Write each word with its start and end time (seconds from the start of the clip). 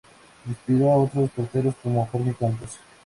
Inspiró 0.47 0.91
a 0.91 0.95
otros 0.97 1.29
porteros 1.29 1.75
como 1.83 2.07
Jorge 2.07 2.33
Campos. 2.33 2.79